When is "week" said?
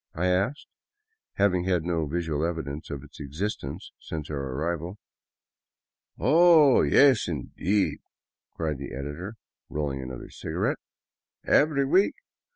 11.85-12.15